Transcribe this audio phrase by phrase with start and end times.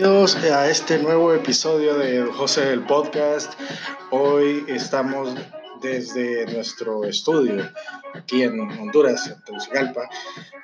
[0.00, 3.52] Bienvenidos a este nuevo episodio de José el Podcast.
[4.10, 5.34] Hoy estamos
[5.82, 7.70] desde nuestro estudio
[8.14, 10.08] aquí en Honduras, en Tegucigalpa,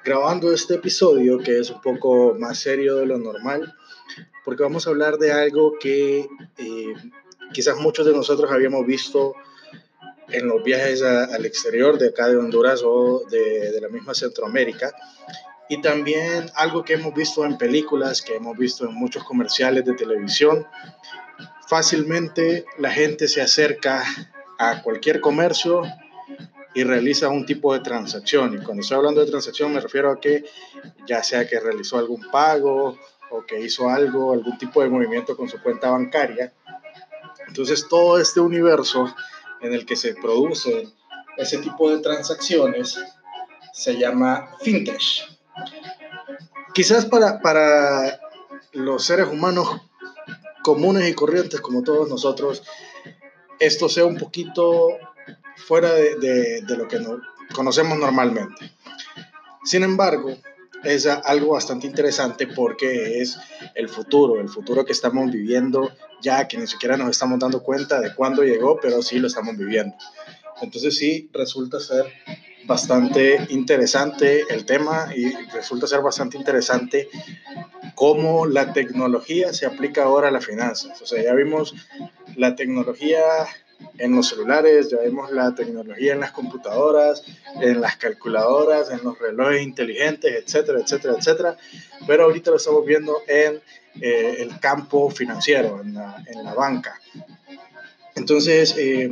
[0.03, 3.75] grabando este episodio que es un poco más serio de lo normal,
[4.43, 6.21] porque vamos a hablar de algo que
[6.57, 6.95] eh,
[7.53, 9.35] quizás muchos de nosotros habíamos visto
[10.29, 14.95] en los viajes al exterior de acá de Honduras o de, de la misma Centroamérica
[15.69, 19.95] y también algo que hemos visto en películas, que hemos visto en muchos comerciales de
[19.95, 20.67] televisión.
[21.67, 24.05] Fácilmente la gente se acerca
[24.59, 25.83] a cualquier comercio
[26.75, 28.55] y realiza un tipo de transacción.
[28.55, 30.45] Y cuando estoy hablando de transacción me refiero a que
[31.07, 32.99] ya sea que realizó algún pago
[33.31, 36.53] o que hizo algo, algún tipo de movimiento con su cuenta bancaria.
[37.49, 39.13] Entonces todo este universo
[39.61, 40.93] en el que se producen
[41.37, 42.99] ese tipo de transacciones
[43.73, 45.36] se llama fintech.
[46.75, 48.21] Quizás para, para
[48.73, 49.81] los seres humanos
[50.63, 52.63] comunes y corrientes como todos nosotros,
[53.59, 54.89] esto sea un poquito
[55.57, 57.01] fuera de, de, lo que
[57.55, 58.73] conocemos normalmente.
[59.65, 60.37] Sin embargo,
[60.85, 63.39] es algo bastante interesante porque es
[63.75, 65.91] el futuro, el futuro que estamos viviendo
[66.21, 69.57] ya que ni siquiera nos estamos dando cuenta de cuándo llegó, pero sí lo estamos
[69.57, 69.95] viviendo.
[70.61, 72.07] Entonces sí, resulta ser
[72.67, 77.09] bastante interesante el tema y resulta ser bastante interesante
[77.95, 81.01] cómo la tecnología se aplica ahora a las finanzas.
[81.01, 81.75] O sea, ya vimos
[82.37, 83.21] la tecnología
[83.99, 87.25] en los celulares, ya vimos la tecnología en las computadoras,
[87.61, 91.57] en las calculadoras, en los relojes inteligentes, etcétera, etcétera, etcétera.
[92.07, 93.61] Pero ahorita lo estamos viendo en
[94.01, 97.01] eh, el campo financiero, en la, en la banca.
[98.15, 99.11] Entonces, eh,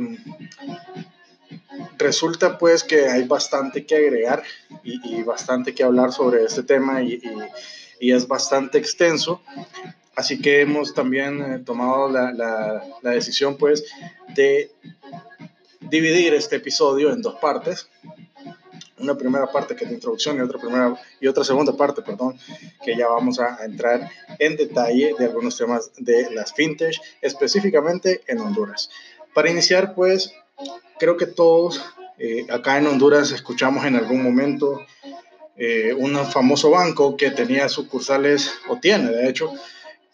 [1.97, 4.43] resulta pues que hay bastante que agregar
[4.83, 7.21] y, bastante que hablar sobre este tema y,
[7.99, 9.41] es bastante extenso.
[10.15, 13.83] Así que hemos también eh, tomado la, decisión pues
[14.35, 14.71] de
[15.81, 17.89] dividir este episodio en dos partes.
[18.97, 22.37] Una primera parte que es de introducción y otra, primera, y otra segunda parte, perdón,
[22.83, 28.39] que ya vamos a entrar en detalle de algunos temas de las fintech, específicamente en
[28.39, 28.89] Honduras.
[29.33, 30.33] Para iniciar, pues,
[30.99, 31.81] creo que todos
[32.17, 34.85] eh, acá en Honduras escuchamos en algún momento
[35.57, 39.53] eh, un famoso banco que tenía sucursales, o tiene de hecho,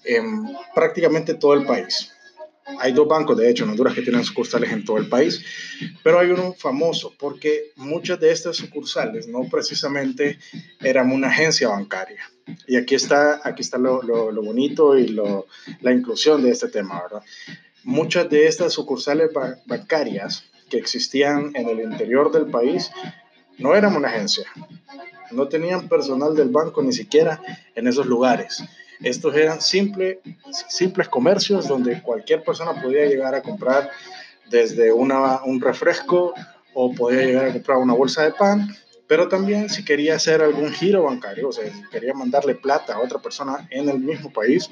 [0.03, 2.11] en prácticamente todo el país.
[2.79, 5.43] Hay dos bancos, de hecho, en Honduras que tienen sucursales en todo el país,
[6.03, 10.39] pero hay uno famoso porque muchas de estas sucursales no precisamente
[10.79, 12.21] eran una agencia bancaria.
[12.67, 15.47] Y aquí está, aquí está lo, lo, lo bonito y lo,
[15.81, 17.23] la inclusión de este tema, ¿verdad?
[17.83, 19.31] Muchas de estas sucursales
[19.65, 22.91] bancarias que existían en el interior del país
[23.57, 24.45] no eran una agencia,
[25.31, 27.41] no tenían personal del banco ni siquiera
[27.75, 28.63] en esos lugares.
[29.01, 30.21] Estos eran simple,
[30.69, 33.89] simples comercios donde cualquier persona podía llegar a comprar
[34.49, 36.33] desde una, un refresco
[36.73, 38.75] o podía llegar a comprar una bolsa de pan,
[39.07, 43.01] pero también si quería hacer algún giro bancario, o sea, si quería mandarle plata a
[43.01, 44.69] otra persona en el mismo país,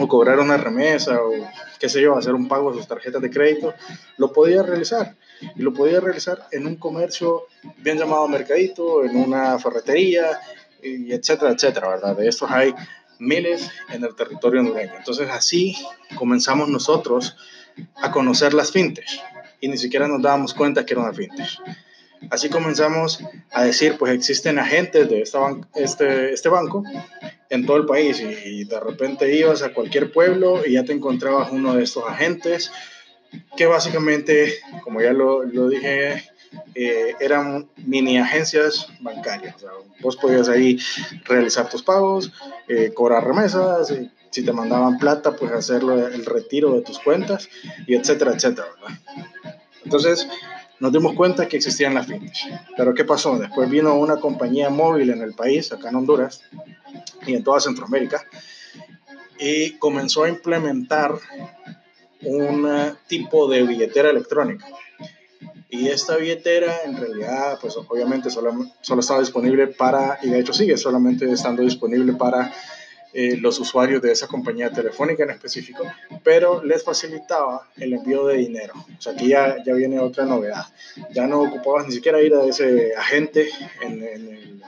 [0.00, 1.32] o cobrar una remesa o
[1.78, 3.74] qué sé yo, hacer un pago a sus tarjetas de crédito,
[4.16, 5.14] lo podía realizar.
[5.54, 7.46] Y lo podía realizar en un comercio
[7.78, 10.40] bien llamado mercadito, en una ferretería,
[10.82, 12.16] y etcétera, etcétera, ¿verdad?
[12.16, 12.74] De estos hay
[13.18, 14.94] miles en el territorio hondureño.
[14.96, 15.76] Entonces así
[16.16, 17.36] comenzamos nosotros
[17.96, 19.06] a conocer las fintech
[19.60, 21.48] y ni siquiera nos dábamos cuenta que era una fintech.
[22.30, 26.82] Así comenzamos a decir, pues existen agentes de esta este, este banco
[27.50, 31.50] en todo el país y, de repente ibas a cualquier pueblo y ya te encontrabas
[31.50, 32.70] uno de estos agentes
[33.56, 36.24] que básicamente, como ya lo, lo dije,
[36.74, 39.56] eh, eran mini agencias bancarias.
[39.56, 39.70] O sea,
[40.00, 40.78] vos podías ahí
[41.24, 42.32] realizar tus pagos,
[42.68, 47.48] eh, cobrar remesas, y si te mandaban plata, pues hacerlo el retiro de tus cuentas
[47.86, 48.68] y etcétera, etcétera.
[49.84, 50.26] Entonces,
[50.80, 52.32] nos dimos cuenta que existían las fintech.
[52.76, 53.38] Pero ¿qué pasó?
[53.38, 56.42] Después vino una compañía móvil en el país, acá en Honduras,
[57.26, 58.24] y en toda Centroamérica,
[59.38, 61.14] y comenzó a implementar
[62.22, 64.66] un tipo de billetera electrónica.
[65.70, 70.52] Y esta billetera en realidad, pues obviamente solo, solo estaba disponible para, y de hecho
[70.52, 72.52] sigue solamente estando disponible para
[73.12, 75.84] eh, los usuarios de esa compañía telefónica en específico,
[76.22, 78.74] pero les facilitaba el envío de dinero.
[78.76, 80.66] O sea, aquí ya, ya viene otra novedad.
[81.12, 83.48] Ya no ocupabas ni siquiera ir a ese agente
[83.80, 84.62] en, en,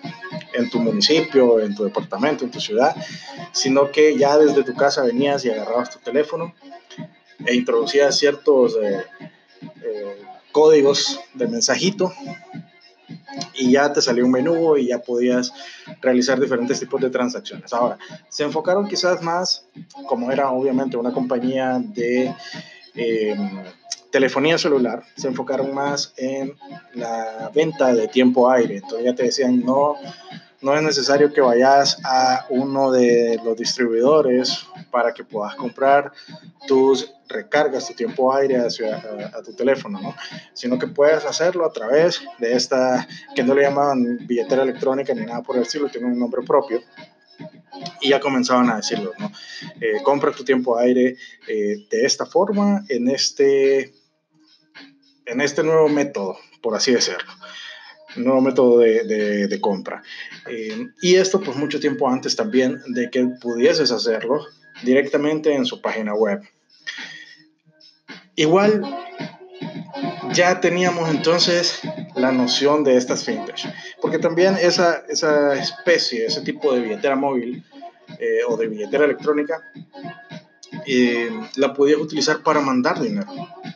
[0.54, 2.94] en, tu municipio, en tu departamento, en tu ciudad,
[3.52, 6.54] sino que ya desde tu casa venías y agarrabas tu teléfono
[7.46, 9.04] e introducías ciertos eh,
[9.82, 10.22] eh,
[10.52, 12.12] códigos de mensajito
[13.54, 15.52] y ya te salió un menú y ya podías
[16.00, 17.72] realizar diferentes tipos de transacciones.
[17.72, 19.66] Ahora, se enfocaron quizás más,
[20.06, 22.34] como era obviamente una compañía de
[22.94, 23.36] eh,
[24.12, 26.54] telefonía celular, se enfocaron más en
[26.94, 28.76] la venta de tiempo aire.
[28.76, 29.96] Entonces ya te decían, no,
[30.60, 36.12] no es necesario que vayas a uno de los distribuidores para que puedas comprar
[36.68, 38.98] tus recargas, tu tiempo aire hacia,
[39.34, 40.14] a, tu teléfono, ¿no?
[40.52, 45.24] sino que puedes hacerlo a través de esta, que no le llamaban billetera electrónica ni
[45.24, 46.82] nada por el estilo, tiene un nombre propio.
[48.00, 49.32] Y ya comenzaban a decirlo, ¿no?
[49.80, 51.16] Eh, compra tu tiempo aire
[51.48, 53.92] eh, de esta forma, en este,
[55.26, 57.32] en este nuevo método, por así decirlo
[58.16, 60.02] nuevo método de, de, compra.
[60.46, 64.44] Eh, y esto pues mucho tiempo antes también de que pudieses hacerlo
[64.82, 66.42] directamente en su página web.
[68.36, 68.82] Igual
[70.32, 71.80] ya teníamos entonces
[72.14, 77.64] la noción de estas fintech, porque también esa, esa especie, ese tipo de billetera móvil
[78.18, 79.60] eh, o de billetera electrónica,
[80.86, 83.30] eh, la podías utilizar para mandar dinero.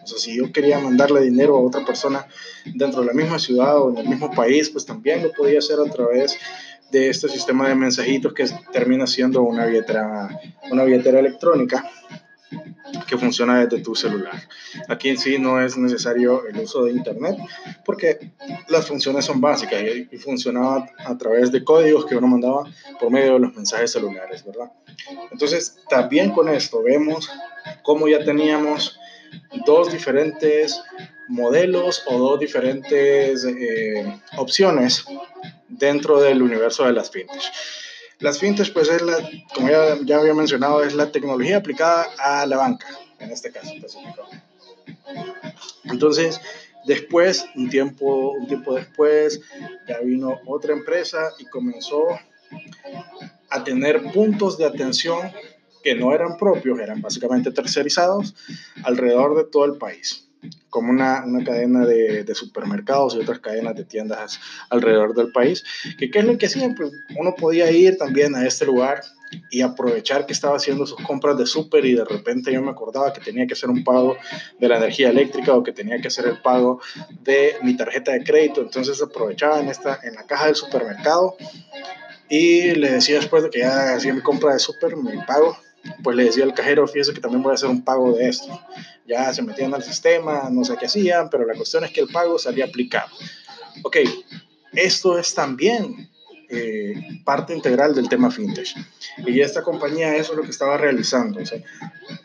[0.06, 2.26] O sea, si yo quería mandarle dinero a otra persona
[2.64, 5.78] dentro de la misma ciudad o en el mismo país, pues también lo podía hacer
[5.80, 6.38] a través
[6.92, 10.28] de este sistema de mensajitos que termina siendo una billetera,
[10.70, 11.90] una billetera electrónica
[13.08, 14.40] que funciona desde tu celular.
[14.88, 17.36] Aquí en sí no es necesario el uso de Internet
[17.84, 18.30] porque
[18.68, 22.64] las funciones son básicas y, funcionaba a través de códigos que uno mandaba
[23.00, 24.72] por medio de los mensajes celulares, ¿verdad?
[25.32, 27.28] Entonces, también con esto vemos
[27.82, 28.98] cómo ya teníamos
[29.66, 30.80] dos diferentes
[31.28, 35.04] modelos o dos diferentes eh, opciones
[35.68, 37.42] dentro del universo de las fintech.
[38.20, 39.16] Las fintech, pues es la,
[39.54, 42.86] como ya, ya había mencionado, es la tecnología aplicada a la banca,
[43.18, 44.26] en este caso específico.
[45.84, 46.40] Entonces,
[46.86, 49.40] después, un tiempo, un tiempo después,
[49.86, 52.06] ya vino otra empresa y comenzó
[53.50, 55.30] a tener puntos de atención
[55.82, 58.34] que no eran propios, eran básicamente tercerizados
[58.84, 60.26] alrededor de todo el país
[60.70, 64.38] como una, una cadena de, de, supermercados y otras cadenas de tiendas
[64.70, 65.64] alrededor del país.
[65.98, 66.74] Que, ¿Qué es lo que hacían?
[66.74, 69.02] Pues uno podía ir también a este lugar
[69.50, 73.12] y aprovechar que estaba haciendo sus compras de súper y de repente yo me acordaba
[73.12, 74.16] que tenía que hacer un pago
[74.58, 76.80] de la energía eléctrica o que tenía que hacer el pago
[77.22, 78.60] de mi tarjeta de crédito.
[78.60, 81.36] Entonces aprovechaba en, esta, en la caja del supermercado
[82.28, 85.56] y le decía después de que ya hacía mi compra de súper, mi pago,
[86.02, 88.60] pues le decía al cajero, fíjese que también voy a hacer un pago de esto.
[89.06, 92.08] Ya se metían al sistema, no sé qué hacían, pero la cuestión es que el
[92.08, 93.08] pago salía aplicado.
[93.82, 93.98] Ok,
[94.72, 96.08] esto es también
[96.48, 96.94] eh,
[97.24, 98.74] parte integral del tema fintech.
[99.26, 101.40] Y esta compañía eso es lo que estaba realizando.
[101.40, 101.60] O sea,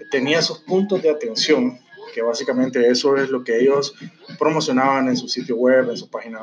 [0.10, 1.80] tenía sus puntos de atención,
[2.14, 3.94] que básicamente eso es lo que ellos
[4.38, 6.40] promocionaban en su sitio web, en su página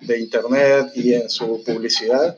[0.00, 2.36] de internet y en su publicidad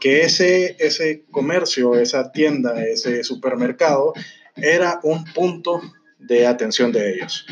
[0.00, 4.12] que ese, ese comercio, esa tienda, ese supermercado
[4.56, 5.80] era un punto
[6.18, 7.46] de atención de ellos.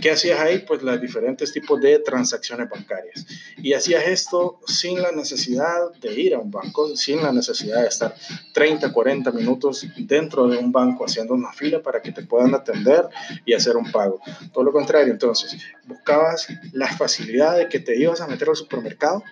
[0.00, 0.60] ¿Qué hacías ahí?
[0.60, 3.26] Pues los diferentes tipos de transacciones bancarias.
[3.58, 7.88] Y hacías esto sin la necesidad de ir a un banco, sin la necesidad de
[7.88, 8.14] estar
[8.54, 13.08] 30, 40 minutos dentro de un banco haciendo una fila para que te puedan atender
[13.44, 14.20] y hacer un pago.
[14.52, 19.22] Todo lo contrario, entonces, buscabas la facilidad de que te ibas a meter al supermercado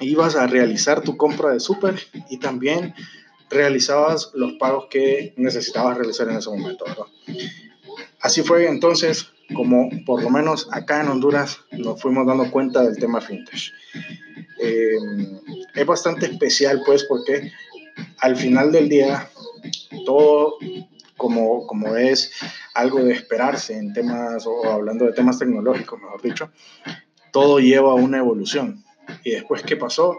[0.00, 1.98] ibas a realizar tu compra de súper
[2.28, 2.94] y también
[3.50, 6.84] realizabas los pagos que necesitabas realizar en ese momento.
[8.20, 12.98] Así fue entonces como por lo menos acá en Honduras nos fuimos dando cuenta del
[12.98, 13.72] tema fintech.
[14.60, 14.98] Eh,
[15.74, 17.52] es bastante especial pues porque
[18.18, 19.30] al final del día
[20.04, 20.58] todo
[21.16, 22.32] como, como es
[22.74, 26.50] algo de esperarse en temas o hablando de temas tecnológicos, mejor dicho,
[27.32, 28.84] todo lleva a una evolución.
[29.24, 30.16] Y después, ¿qué pasó?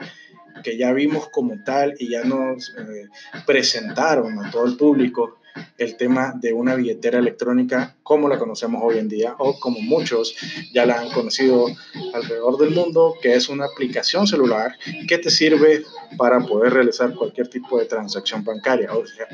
[0.63, 3.07] Que ya vimos como tal y ya nos eh,
[3.45, 5.39] presentaron a todo el público
[5.77, 10.35] el tema de una billetera electrónica como la conocemos hoy en día o como muchos
[10.73, 11.67] ya la han conocido
[12.13, 14.75] alrededor del mundo, que es una aplicación celular
[15.07, 15.83] que te sirve
[16.17, 18.93] para poder realizar cualquier tipo de transacción bancaria.
[18.93, 19.27] O sea,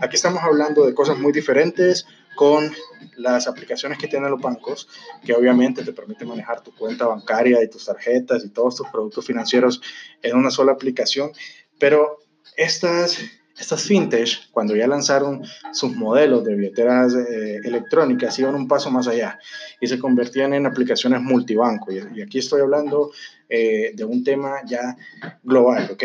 [0.00, 2.72] aquí estamos hablando de cosas muy diferentes con
[3.16, 4.88] las aplicaciones que tienen los bancos,
[5.24, 9.26] que obviamente te permiten manejar tu cuenta bancaria y tus tarjetas y todos tus productos
[9.26, 9.80] financieros
[10.22, 11.32] en una sola aplicación,
[11.78, 12.18] pero
[12.56, 13.18] estas
[13.58, 15.42] estas fintech, cuando ya lanzaron
[15.72, 19.38] sus modelos de billeteras eh, electrónicas, iban un paso más allá
[19.80, 21.92] y se convertían en aplicaciones multibanco.
[21.92, 23.10] Y, aquí estoy hablando
[23.48, 24.96] eh, de un tema ya
[25.42, 26.02] global, ¿ok?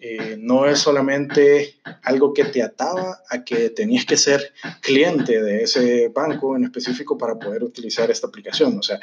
[0.00, 5.62] Eh, no es solamente algo que te ataba a que tenías que ser cliente de
[5.62, 8.78] ese banco en específico para poder utilizar esta aplicación.
[8.78, 8.98] O sea,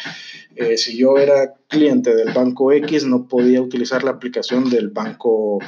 [0.75, 5.59] si yo era cliente del banco X, no podía utilizar la aplicación del banco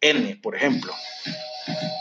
[0.00, 0.92] N, por ejemplo.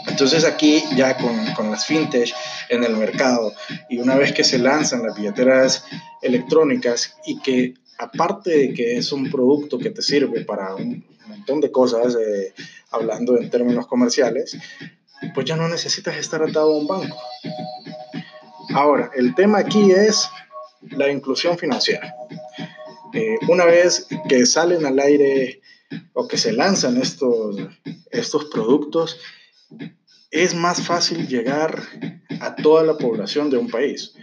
[0.07, 2.33] Entonces aquí ya con, las fintech
[2.69, 3.53] en el mercado
[3.89, 5.86] y una vez que se lanzan las billeteras
[6.21, 11.62] electrónicas y que aparte de que es un producto que te sirve para un montón
[11.62, 12.54] de cosas, eh,
[12.92, 14.58] hablando en términos comerciales,
[15.34, 17.18] pues ya no necesitas estar atado a un banco.
[18.74, 20.30] Ahora, el tema aquí es
[20.90, 22.13] la inclusión financiera.
[23.13, 25.62] Eh, una vez que salen al aire
[26.13, 27.58] o que se lanzan estos,
[28.12, 29.20] estos productos,
[30.32, 31.84] es más fácil llegar
[32.40, 34.13] a toda la población de un país.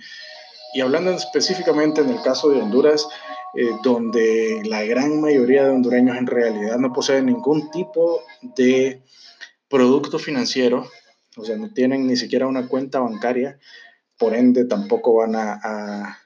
[0.75, 3.07] Y hablando específicamente en el caso de Honduras,
[3.55, 8.23] eh, donde la gran mayoría de hondureños en realidad no poseen ningún tipo
[8.57, 9.03] de
[9.69, 10.87] producto financiero,
[11.37, 13.59] o sea, no tienen ni siquiera una cuenta bancaria,
[14.17, 16.19] por ende tampoco van a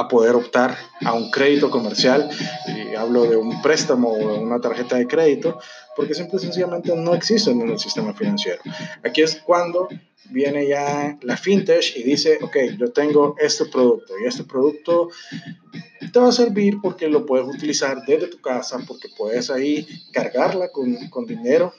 [0.00, 2.30] a poder optar a un crédito comercial,
[2.66, 5.60] y hablo de un préstamo o una tarjeta de crédito,
[5.94, 8.62] porque simple y sencillamente no existen en el sistema financiero.
[9.04, 9.88] Aquí es cuando
[10.30, 15.08] viene ya la fintech y dice, ok, yo tengo este producto y este producto
[16.12, 20.70] te va a servir porque lo puedes utilizar desde tu casa, porque puedes ahí cargarla
[20.72, 21.72] con, con dinero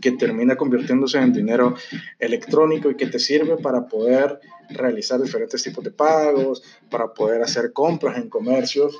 [0.00, 1.76] que termina convirtiéndose en dinero
[2.18, 7.72] electrónico y que te sirve para poder realizar diferentes tipos de pagos, para poder hacer
[7.72, 8.98] compras en comercios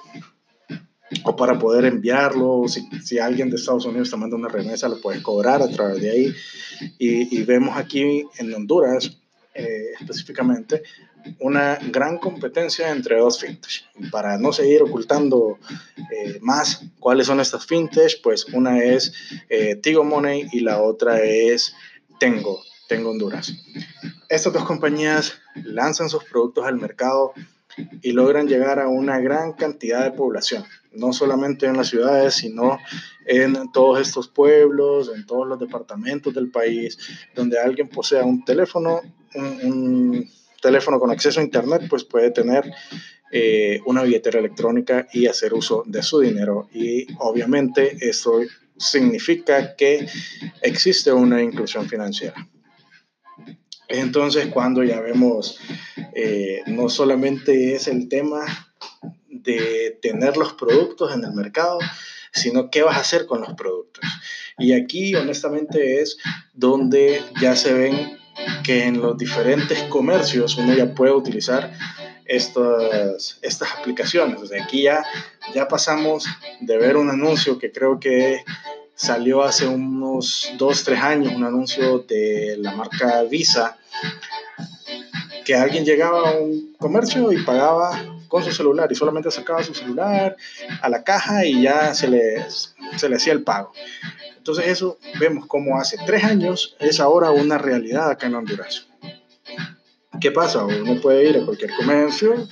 [1.25, 2.65] o para poder enviarlo.
[2.69, 6.01] Si, si alguien de Estados Unidos te manda una remesa, lo puedes cobrar a través
[6.01, 6.35] de ahí.
[6.99, 9.19] Y, y vemos aquí en Honduras
[9.55, 10.83] eh, específicamente
[11.41, 13.85] una gran competencia entre dos fintech.
[14.11, 15.59] para no seguir ocultando
[16.11, 19.13] eh, más cuáles son estas fintech, pues una es
[19.49, 21.75] eh, Tigo Money y la otra es
[22.19, 23.53] Tengo, Tengo Honduras.
[24.29, 27.35] Estas dos compañías lanzan sus productos al mercado
[28.01, 32.79] y logran llegar a una gran cantidad de población, no solamente en las ciudades, sino
[33.27, 36.99] en todos estos pueblos, en todos los departamentos del país,
[37.35, 39.01] donde alguien posea un teléfono,
[39.35, 40.29] un,
[40.61, 42.71] teléfono con acceso a Internet, pues puede tener
[43.33, 46.69] eh, una billetera electrónica y hacer uso de su dinero.
[46.73, 48.41] Y obviamente eso
[48.77, 50.07] significa que
[50.63, 52.49] existe una inclusión financiera.
[53.89, 55.59] Entonces, cuando ya vemos,
[56.15, 58.45] eh, no solamente es el tema
[59.43, 61.79] de tener los productos en el mercado,
[62.33, 64.05] sino qué vas a hacer con los productos.
[64.59, 66.19] Y aquí, honestamente, es
[66.55, 68.19] donde ya se ven
[68.65, 71.73] que en los diferentes comercios uno ya puede utilizar
[72.25, 74.41] estas, estas aplicaciones.
[74.41, 75.05] O sea, aquí ya,
[75.55, 76.25] ya pasamos
[76.61, 78.45] de ver un anuncio que creo que
[78.95, 83.77] salió hace unos 2, 3 años, un anuncio de la marca Visa,
[85.45, 88.01] que alguien llegaba a un comercio y pagaba
[88.33, 90.39] con su celular y solamente sacaba su celular
[90.81, 92.43] a la caja y ya se le,
[92.97, 93.75] se le hacía el pago.
[94.39, 98.87] Entonces eso vemos como hace tres años es ahora una realidad acá en Honduras.
[100.23, 100.65] ¿Qué pasa?
[100.65, 102.47] Uno puede ir a cualquier comercio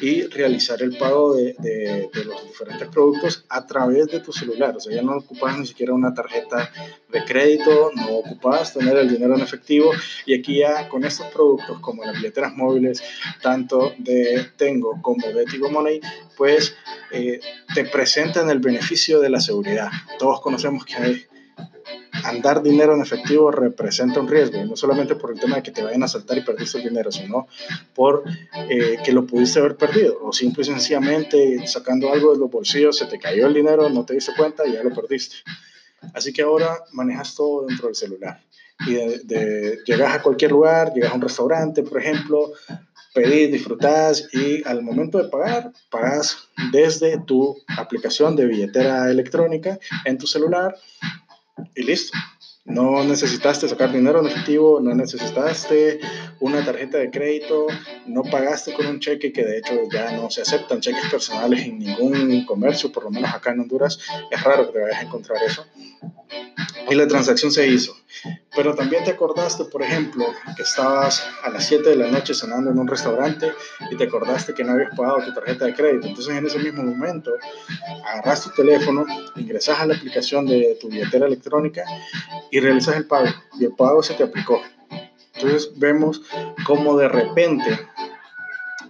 [0.00, 4.76] y realizar el pago de, de, los diferentes productos a través de tu celular.
[4.76, 6.72] O sea, ya no ocupas ni siquiera una tarjeta
[7.12, 9.92] de crédito, no ocupas tener el dinero en efectivo.
[10.26, 13.00] Y aquí ya con estos productos como las billeteras móviles,
[13.40, 16.00] tanto de Tengo como de Tigo Money,
[16.36, 16.74] pues
[17.12, 17.38] eh,
[17.72, 19.92] te presentan el beneficio de la seguridad.
[20.18, 21.26] Todos conocemos que hay
[22.24, 25.82] andar dinero en efectivo representa un riesgo, no solamente por el tema de que te
[25.82, 27.46] vayan a saltar y perdiste el dinero, sino
[27.94, 28.24] por
[28.68, 32.96] eh, que lo pudiste haber perdido, o simple y sencillamente sacando algo de los bolsillos,
[32.96, 35.36] se te cayó el dinero, no te diste cuenta y ya lo perdiste.
[36.14, 38.40] Así que ahora manejas todo dentro del celular.
[38.86, 42.52] Y de, llegas a cualquier lugar, llegas a un restaurante, por ejemplo,
[43.14, 50.18] pedís, disfrutás y al momento de pagar, pagas desde tu aplicación de billetera electrónica en
[50.18, 50.76] tu celular
[51.74, 52.16] y listo.
[52.64, 55.98] No necesitaste sacar dinero en efectivo, no necesitaste
[56.38, 57.66] una tarjeta de crédito,
[58.06, 61.80] no pagaste con un cheque, que de hecho ya no se aceptan cheques personales en
[61.80, 63.98] ningún comercio, por lo menos acá en Honduras.
[64.30, 65.66] Es raro que te vayas a encontrar eso.
[66.88, 67.96] Y la transacción se hizo.
[68.54, 70.26] Pero también te acordaste, por ejemplo,
[70.56, 73.52] que estabas a las 7 de la noche cenando en un restaurante
[73.90, 76.08] y te acordaste que no habías pagado tu tarjeta de crédito.
[76.08, 77.32] Entonces en ese mismo momento
[78.06, 81.84] agarras tu teléfono, ingresas a la aplicación de tu billetera electrónica
[82.50, 83.28] y realizas el pago.
[83.58, 84.60] Y el pago se te aplicó.
[85.34, 86.22] Entonces vemos
[86.66, 87.78] cómo de repente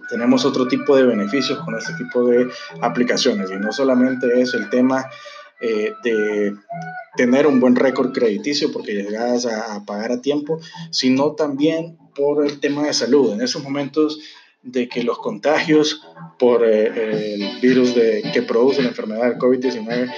[0.09, 2.51] tenemos otro tipo de beneficios con este tipo de
[2.81, 3.49] aplicaciones.
[3.49, 5.09] Y no solamente es el tema
[5.63, 6.53] eh, de
[7.15, 10.59] tener un buen récord crediticio porque llegas a, pagar a tiempo,
[10.91, 13.33] sino también por el tema de salud.
[13.33, 14.19] En esos momentos
[14.61, 16.01] de que los contagios
[16.37, 20.11] por eh, el virus de, que produce la enfermedad del COVID-19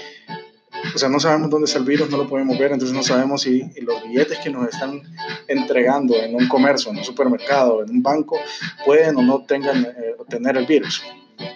[0.94, 3.42] o sea, no sabemos dónde está el virus, no lo podemos ver, entonces no sabemos
[3.42, 5.02] si los billetes que nos están
[5.48, 8.38] entregando en un comercio, en un supermercado, en un banco,
[8.86, 11.02] pueden o no tengan, eh, tener el virus.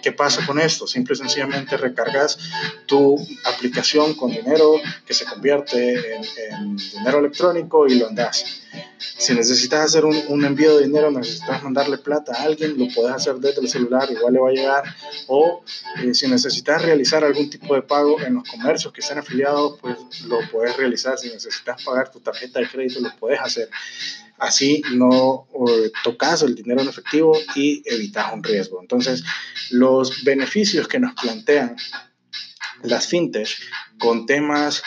[0.02, 0.86] ¿Qué pasa con esto?
[0.86, 2.38] Simple y sencillamente recargas
[2.86, 4.74] tu aplicación con dinero
[5.06, 8.62] que se convierte en, dinero electrónico y lo andas.
[8.98, 13.36] Si necesitas hacer un, envío de dinero, necesitas mandarle plata a alguien, lo puedes hacer
[13.36, 14.84] desde el celular, igual le va a llegar.
[15.26, 15.62] O
[16.02, 19.96] eh, si necesitas realizar algún tipo de pago en los comercios que estén afiliados, pues
[20.22, 21.18] lo puedes realizar.
[21.18, 23.68] Si necesitas pagar tu tarjeta de crédito, lo puedes hacer.
[24.40, 25.46] Así no
[26.02, 28.80] tocas el dinero en efectivo y evitas un riesgo.
[28.80, 29.22] Entonces,
[29.70, 31.76] los beneficios que nos plantean
[32.82, 33.50] las fintech
[33.98, 34.82] con temas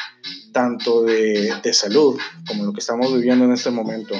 [0.51, 4.15] tanto de, de, salud como lo que estamos viviendo en este momento,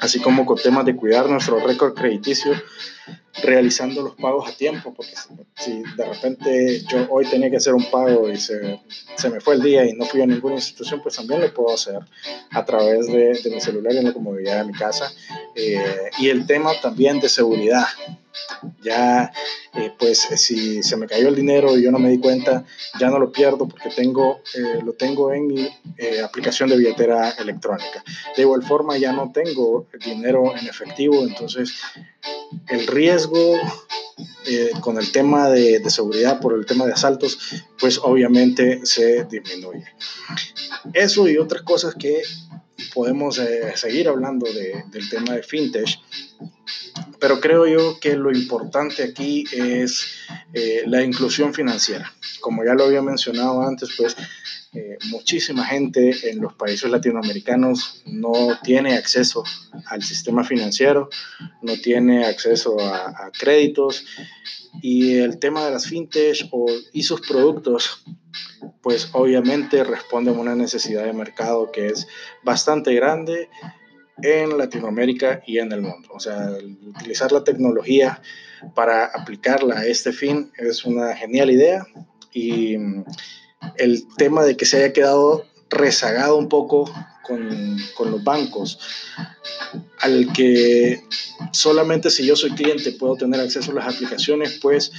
[0.00, 2.52] así como con temas de cuidar nuestro récord crediticio,
[3.42, 5.12] realizando los pagos a tiempo, porque
[5.56, 8.80] si, de repente yo hoy tenía que hacer un pago y se,
[9.16, 11.74] se, me fue el día y no fui a ninguna institución, pues también lo puedo
[11.74, 11.98] hacer
[12.50, 15.12] a través de, de mi celular en la comodidad de mi casa.
[15.54, 17.86] Eh, y el tema también de seguridad.
[18.82, 19.32] Ya,
[19.74, 22.64] eh, pues si se me cayó el dinero y yo no me di cuenta,
[22.98, 25.68] ya no lo pierdo porque tengo, eh, lo tengo en mi
[26.24, 28.02] aplicación de billetera electrónica.
[28.36, 31.72] De igual forma, ya no tengo dinero en efectivo, entonces
[32.68, 33.56] el riesgo
[34.46, 37.38] eh, con el tema de, seguridad por el tema de asaltos,
[37.78, 39.84] pues obviamente se disminuye.
[40.94, 42.22] Eso y otras cosas que
[42.94, 45.88] podemos eh, seguir hablando del tema de fintech,
[47.20, 50.06] pero creo yo que lo importante aquí es
[50.52, 52.12] eh, la inclusión financiera.
[52.40, 54.16] Como ya lo había mencionado antes, pues
[54.72, 59.44] eh, muchísima gente en los países latinoamericanos no tiene acceso
[59.86, 61.10] al sistema financiero,
[61.60, 64.04] no tiene acceso a, créditos
[64.80, 68.04] y el tema de las fintech o, y sus productos
[68.80, 72.06] pues obviamente responden a una necesidad de mercado que es
[72.44, 73.48] bastante grande
[74.22, 76.08] en Latinoamérica y en el mundo.
[76.12, 76.50] O sea,
[76.86, 78.20] utilizar la tecnología
[78.74, 81.86] para aplicarla a este fin es una genial idea
[82.32, 82.76] y
[83.76, 86.90] el tema de que se haya quedado rezagado un poco
[87.30, 88.78] con, con, los bancos,
[90.00, 91.02] al que
[91.52, 94.90] solamente si yo soy cliente puedo tener acceso a las aplicaciones, pues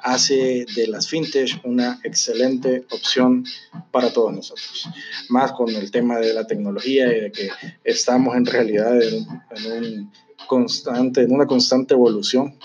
[0.00, 3.44] hace de las fintech una excelente opción
[3.92, 4.88] para todos nosotros.
[5.28, 7.50] Más con el tema de la tecnología y de que
[7.84, 10.12] estamos en realidad en, en un
[10.46, 12.58] constante, en una constante evolución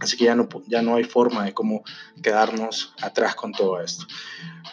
[0.00, 1.82] Así que ya no, ya no hay forma de cómo
[2.22, 4.06] quedarnos atrás con todo esto.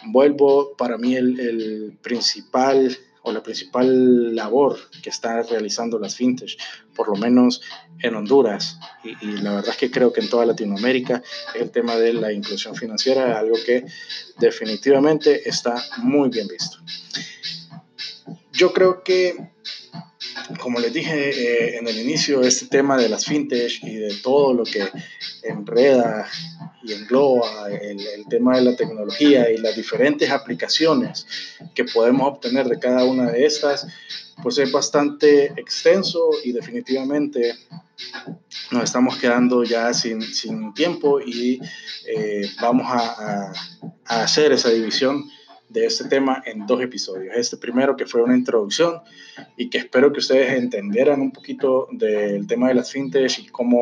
[0.06, 6.58] Vuelvo, para mí el, el principal o la principal labor que están realizando las fintech,
[6.94, 7.62] por lo menos
[8.00, 11.22] en Honduras, y, y, la verdad es que creo que en toda Latinoamérica,
[11.54, 13.84] el tema de la inclusión financiera es algo que
[14.38, 16.78] definitivamente está muy bien visto.
[18.52, 19.52] Yo creo que
[20.60, 24.54] como les dije eh, en el inicio, este tema de las fintech y de todo
[24.54, 24.88] lo que
[25.42, 26.28] enreda
[26.82, 31.26] y engloba el, el, tema de la tecnología y las diferentes aplicaciones
[31.74, 33.86] que podemos obtener de cada una de estas,
[34.42, 37.54] pues es bastante extenso y definitivamente
[38.72, 41.60] nos estamos quedando ya sin, sin tiempo y
[42.06, 43.52] eh, vamos a, a,
[44.06, 45.24] a hacer esa división
[45.72, 47.34] de este tema en dos episodios.
[47.36, 49.00] Este primero que fue una introducción
[49.56, 53.80] y que espero que ustedes entendieran un poquito del tema de las fintech y cómo,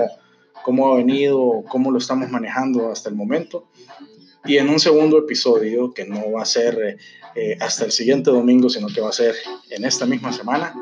[0.64, 3.68] cómo ha venido, cómo lo estamos manejando hasta el momento.
[4.44, 6.98] Y en un segundo episodio, que no va a ser
[7.34, 9.36] eh, hasta el siguiente domingo, sino que va a ser
[9.68, 10.74] en esta misma semana,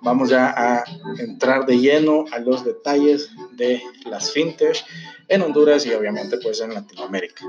[0.00, 0.84] vamos ya a
[1.18, 4.84] entrar de lleno a los detalles de las fintech
[5.28, 7.44] en Honduras y obviamente pues en Latinoamérica.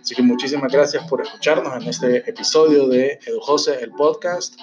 [0.00, 4.54] Así que muchísimas gracias por escucharnos en este episodio de EduJose, el podcast.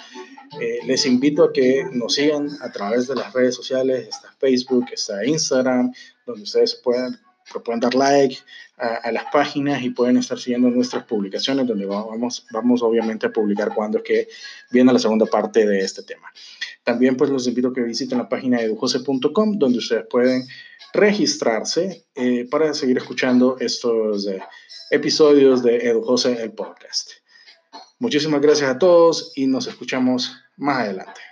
[0.59, 4.85] Eh, les invito a que nos sigan a través de las redes sociales, está Facebook,
[4.91, 5.93] está Instagram,
[6.25, 7.19] donde ustedes puedan
[7.63, 8.37] pueden dar like
[8.77, 13.73] a, las páginas y pueden estar siguiendo nuestras publicaciones, donde vamos, vamos obviamente a publicar
[13.73, 14.27] cuando es que
[14.69, 16.31] viene la segunda parte de este tema.
[16.83, 20.47] También pues los invito a que visiten la página edujose.com, donde ustedes pueden
[20.93, 24.41] registrarse eh, para seguir escuchando estos eh,
[24.91, 27.11] episodios de Edujose, el podcast.
[27.99, 31.26] Muchísimas gracias a todos y nos escuchamos más adelante.